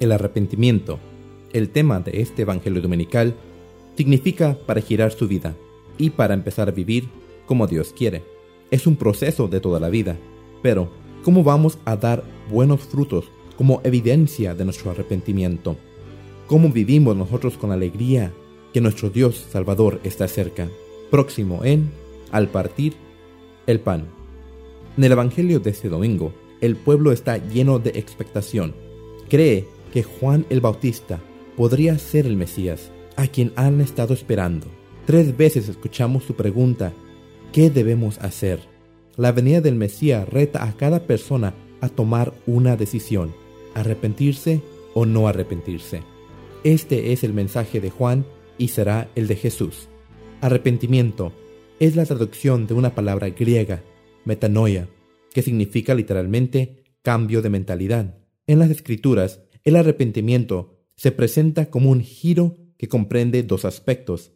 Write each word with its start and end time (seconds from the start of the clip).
El 0.00 0.12
arrepentimiento, 0.12 0.98
el 1.52 1.70
tema 1.70 2.00
de 2.00 2.20
este 2.20 2.42
Evangelio 2.42 2.80
Dominical, 2.80 3.34
significa 3.96 4.56
para 4.66 4.80
girar 4.80 5.12
su 5.12 5.26
vida 5.26 5.54
y 5.98 6.10
para 6.10 6.34
empezar 6.34 6.68
a 6.68 6.72
vivir 6.72 7.08
como 7.46 7.66
Dios 7.66 7.92
quiere. 7.96 8.22
Es 8.70 8.86
un 8.86 8.96
proceso 8.96 9.48
de 9.48 9.60
toda 9.60 9.80
la 9.80 9.88
vida, 9.88 10.16
pero 10.62 10.88
¿cómo 11.24 11.42
vamos 11.42 11.78
a 11.84 11.96
dar 11.96 12.22
buenos 12.50 12.80
frutos 12.80 13.24
como 13.56 13.80
evidencia 13.82 14.54
de 14.54 14.64
nuestro 14.64 14.90
arrepentimiento? 14.90 15.76
¿Cómo 16.46 16.68
vivimos 16.70 17.16
nosotros 17.16 17.58
con 17.58 17.72
alegría 17.72 18.32
que 18.72 18.80
nuestro 18.80 19.10
Dios 19.10 19.46
Salvador 19.50 20.00
está 20.04 20.28
cerca, 20.28 20.68
próximo 21.10 21.64
en, 21.64 21.90
al 22.30 22.48
partir, 22.48 22.94
el 23.66 23.80
pan? 23.80 24.06
En 24.96 25.04
el 25.04 25.12
Evangelio 25.12 25.58
de 25.60 25.70
este 25.70 25.88
domingo, 25.88 26.32
el 26.60 26.76
pueblo 26.76 27.10
está 27.12 27.38
lleno 27.38 27.78
de 27.78 27.90
expectación. 27.90 28.74
Cree 29.28 29.66
que 29.92 30.02
Juan 30.02 30.46
el 30.50 30.60
Bautista 30.60 31.20
podría 31.56 31.98
ser 31.98 32.26
el 32.26 32.36
Mesías, 32.36 32.90
a 33.16 33.26
quien 33.26 33.52
han 33.56 33.80
estado 33.80 34.14
esperando. 34.14 34.66
Tres 35.06 35.36
veces 35.36 35.68
escuchamos 35.68 36.24
su 36.24 36.34
pregunta, 36.34 36.92
¿qué 37.52 37.70
debemos 37.70 38.18
hacer? 38.18 38.60
La 39.16 39.32
venida 39.32 39.60
del 39.60 39.74
Mesías 39.74 40.28
reta 40.28 40.64
a 40.64 40.76
cada 40.76 41.00
persona 41.00 41.54
a 41.80 41.88
tomar 41.88 42.32
una 42.46 42.76
decisión, 42.76 43.34
arrepentirse 43.74 44.60
o 44.94 45.06
no 45.06 45.28
arrepentirse. 45.28 46.02
Este 46.64 47.12
es 47.12 47.24
el 47.24 47.32
mensaje 47.32 47.80
de 47.80 47.90
Juan 47.90 48.26
y 48.58 48.68
será 48.68 49.08
el 49.14 49.26
de 49.26 49.36
Jesús. 49.36 49.88
Arrepentimiento 50.40 51.32
es 51.80 51.96
la 51.96 52.04
traducción 52.04 52.66
de 52.66 52.74
una 52.74 52.94
palabra 52.94 53.30
griega, 53.30 53.82
metanoia, 54.24 54.88
que 55.32 55.42
significa 55.42 55.94
literalmente 55.94 56.84
cambio 57.02 57.42
de 57.42 57.50
mentalidad. 57.50 58.18
En 58.46 58.58
las 58.58 58.70
escrituras, 58.70 59.40
el 59.68 59.76
arrepentimiento 59.76 60.78
se 60.96 61.12
presenta 61.12 61.70
como 61.70 61.90
un 61.90 62.00
giro 62.00 62.58
que 62.76 62.88
comprende 62.88 63.42
dos 63.42 63.64
aspectos, 63.64 64.32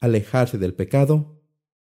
alejarse 0.00 0.58
del 0.58 0.74
pecado 0.74 1.42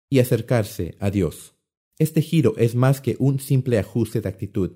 y 0.10 0.20
acercarse 0.20 0.96
a 1.00 1.12
Dios. 1.12 1.56
Este 2.00 2.22
giro 2.22 2.56
es 2.58 2.76
más 2.76 3.02
que 3.02 3.16
un 3.20 3.40
simple 3.40 3.78
ajuste 3.78 4.22
de 4.22 4.30
actitud, 4.30 4.72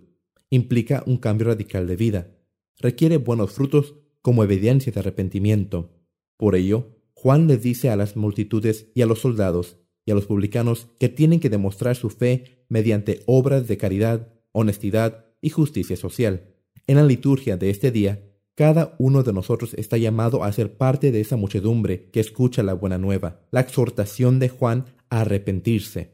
implica 0.49 1.03
un 1.07 1.17
cambio 1.17 1.47
radical 1.47 1.87
de 1.87 1.95
vida, 1.95 2.35
requiere 2.79 3.17
buenos 3.17 3.51
frutos 3.51 3.95
como 4.21 4.43
evidencia 4.43 4.91
de 4.91 4.99
arrepentimiento. 4.99 5.95
Por 6.37 6.55
ello, 6.55 6.97
Juan 7.13 7.47
le 7.47 7.57
dice 7.57 7.89
a 7.89 7.95
las 7.95 8.15
multitudes 8.15 8.91
y 8.93 9.01
a 9.01 9.05
los 9.05 9.19
soldados 9.19 9.77
y 10.05 10.11
a 10.11 10.15
los 10.15 10.25
publicanos 10.25 10.87
que 10.99 11.09
tienen 11.09 11.39
que 11.39 11.49
demostrar 11.49 11.95
su 11.95 12.09
fe 12.09 12.65
mediante 12.69 13.21
obras 13.25 13.67
de 13.67 13.77
caridad, 13.77 14.33
honestidad 14.51 15.25
y 15.41 15.49
justicia 15.49 15.95
social. 15.95 16.56
En 16.87 16.95
la 16.95 17.03
liturgia 17.03 17.57
de 17.57 17.69
este 17.69 17.91
día, 17.91 18.23
cada 18.55 18.95
uno 18.97 19.21
de 19.21 19.33
nosotros 19.33 19.73
está 19.73 19.97
llamado 19.97 20.45
a 20.45 20.51
ser 20.53 20.77
parte 20.77 21.11
de 21.11 21.19
esa 21.19 21.35
muchedumbre 21.35 22.09
que 22.11 22.21
escucha 22.21 22.63
la 22.63 22.73
buena 22.73 22.97
nueva, 22.97 23.41
la 23.51 23.59
exhortación 23.59 24.39
de 24.39 24.47
Juan 24.47 24.85
a 25.09 25.21
arrepentirse. 25.21 26.13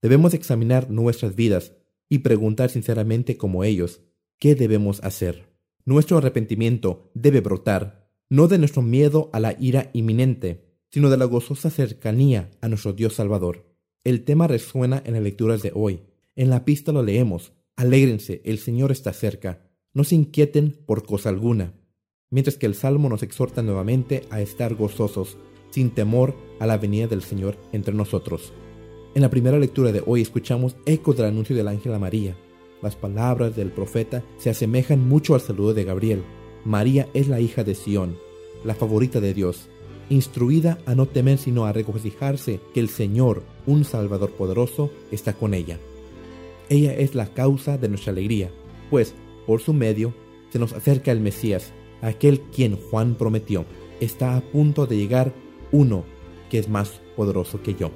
Debemos 0.00 0.32
examinar 0.32 0.90
nuestras 0.90 1.34
vidas 1.34 1.72
y 2.08 2.20
preguntar 2.20 2.70
sinceramente 2.70 3.36
como 3.36 3.64
ellos, 3.64 4.00
¿qué 4.38 4.54
debemos 4.54 5.02
hacer? 5.02 5.50
Nuestro 5.84 6.18
arrepentimiento 6.18 7.10
debe 7.14 7.40
brotar, 7.40 8.08
no 8.30 8.46
de 8.46 8.58
nuestro 8.58 8.82
miedo 8.82 9.28
a 9.32 9.40
la 9.40 9.56
ira 9.58 9.90
inminente, 9.92 10.78
sino 10.90 11.10
de 11.10 11.16
la 11.16 11.24
gozosa 11.24 11.68
cercanía 11.68 12.52
a 12.60 12.68
nuestro 12.68 12.92
Dios 12.92 13.14
Salvador. 13.14 13.66
El 14.04 14.22
tema 14.22 14.46
resuena 14.46 15.02
en 15.04 15.14
las 15.14 15.22
lecturas 15.22 15.62
de 15.62 15.72
hoy. 15.74 16.02
En 16.36 16.48
la 16.48 16.64
pista 16.64 16.92
lo 16.92 17.02
leemos, 17.02 17.52
Alégrense, 17.74 18.40
el 18.44 18.58
Señor 18.58 18.92
está 18.92 19.12
cerca, 19.12 19.66
no 19.96 20.04
se 20.04 20.14
inquieten 20.14 20.76
por 20.84 21.04
cosa 21.06 21.30
alguna. 21.30 21.72
Mientras 22.30 22.58
que 22.58 22.66
el 22.66 22.74
Salmo 22.74 23.08
nos 23.08 23.22
exhorta 23.22 23.62
nuevamente 23.62 24.24
a 24.28 24.42
estar 24.42 24.74
gozosos, 24.74 25.38
sin 25.70 25.88
temor 25.88 26.36
a 26.60 26.66
la 26.66 26.76
venida 26.76 27.06
del 27.06 27.22
Señor 27.22 27.56
entre 27.72 27.94
nosotros. 27.94 28.52
En 29.14 29.22
la 29.22 29.30
primera 29.30 29.58
lectura 29.58 29.92
de 29.92 30.02
hoy 30.04 30.20
escuchamos 30.20 30.76
eco 30.84 31.14
del 31.14 31.24
anuncio 31.24 31.56
del 31.56 31.68
ángel 31.68 31.94
a 31.94 31.98
María. 31.98 32.36
Las 32.82 32.94
palabras 32.94 33.56
del 33.56 33.72
profeta 33.72 34.22
se 34.36 34.50
asemejan 34.50 35.08
mucho 35.08 35.34
al 35.34 35.40
saludo 35.40 35.72
de 35.72 35.84
Gabriel. 35.84 36.22
María 36.66 37.08
es 37.14 37.28
la 37.28 37.40
hija 37.40 37.64
de 37.64 37.74
Sión, 37.74 38.18
la 38.64 38.74
favorita 38.74 39.20
de 39.20 39.32
Dios, 39.32 39.70
instruida 40.10 40.76
a 40.84 40.94
no 40.94 41.06
temer 41.06 41.38
sino 41.38 41.64
a 41.64 41.72
regocijarse 41.72 42.60
que 42.74 42.80
el 42.80 42.90
Señor, 42.90 43.44
un 43.66 43.84
Salvador 43.84 44.32
poderoso, 44.32 44.90
está 45.10 45.32
con 45.32 45.54
ella. 45.54 45.78
Ella 46.68 46.92
es 46.92 47.14
la 47.14 47.32
causa 47.32 47.78
de 47.78 47.88
nuestra 47.88 48.12
alegría, 48.12 48.50
pues 48.90 49.14
por 49.46 49.60
su 49.60 49.72
medio 49.72 50.12
se 50.50 50.58
nos 50.58 50.72
acerca 50.72 51.12
el 51.12 51.20
Mesías, 51.20 51.72
aquel 52.02 52.40
quien 52.40 52.76
Juan 52.76 53.14
prometió. 53.14 53.64
Está 54.00 54.36
a 54.36 54.40
punto 54.40 54.86
de 54.86 54.96
llegar 54.96 55.32
uno 55.72 56.04
que 56.50 56.58
es 56.58 56.68
más 56.68 57.00
poderoso 57.16 57.62
que 57.62 57.74
yo. 57.74 57.90